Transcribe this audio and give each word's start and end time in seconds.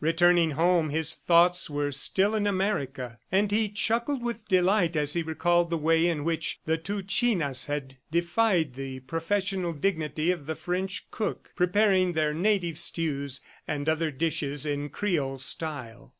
Returning 0.03 0.49
home, 0.57 0.89
his 0.89 1.13
thoughts 1.13 1.69
were 1.69 1.91
still 1.91 2.33
in 2.33 2.47
America, 2.47 3.19
and 3.31 3.51
he 3.51 3.69
chuckled 3.69 4.23
with 4.23 4.47
delight 4.47 4.95
as 4.95 5.13
he 5.13 5.21
recalled 5.21 5.69
the 5.69 5.77
way 5.77 6.07
in 6.07 6.23
which 6.23 6.59
the 6.65 6.79
two 6.79 7.03
chinas 7.03 7.67
had 7.67 7.97
defied 8.09 8.73
the 8.73 9.01
professional 9.01 9.73
dignity 9.73 10.31
of 10.31 10.47
the 10.47 10.55
French 10.55 11.05
cook, 11.11 11.51
preparing 11.55 12.13
their 12.13 12.33
native 12.33 12.79
stews 12.79 13.41
and 13.67 13.87
other 13.87 14.09
dishes 14.09 14.65
in 14.65 14.89
Creole 14.89 15.37
style. 15.37 16.09